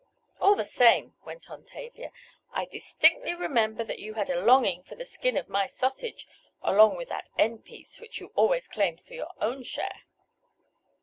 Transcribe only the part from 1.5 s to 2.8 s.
on Tavia, "I